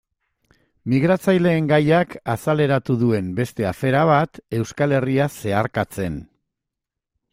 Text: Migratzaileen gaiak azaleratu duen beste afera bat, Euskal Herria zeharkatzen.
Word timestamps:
Migratzaileen 0.93 1.67
gaiak 1.71 2.15
azaleratu 2.33 2.95
duen 3.03 3.27
beste 3.41 3.69
afera 3.73 4.01
bat, 4.13 4.41
Euskal 4.61 4.97
Herria 4.99 5.29
zeharkatzen. 5.43 6.17